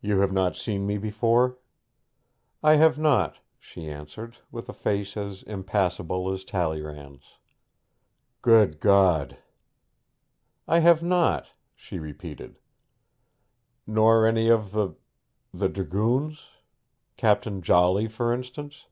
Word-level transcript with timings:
'You 0.00 0.20
have 0.20 0.30
not 0.32 0.54
seen 0.56 0.86
me 0.86 0.96
before?' 0.96 1.58
'I 2.62 2.74
have 2.76 2.98
not,' 3.00 3.38
she 3.58 3.88
answered, 3.90 4.36
with 4.52 4.68
a 4.68 4.72
face 4.72 5.16
as 5.16 5.42
impassible 5.42 6.30
as 6.30 6.44
Talleyrand's. 6.44 7.38
'Good 8.42 8.78
God!' 8.78 9.38
'I 10.68 10.78
have 10.78 11.02
not!' 11.02 11.48
she 11.74 11.98
repeated. 11.98 12.60
'Nor 13.88 14.24
any 14.24 14.48
of 14.48 14.70
the 14.70 14.94
th 15.52 15.72
Dragoons? 15.72 16.44
Captain 17.16 17.60
Jolly, 17.60 18.06
for 18.06 18.32
instance?' 18.32 18.86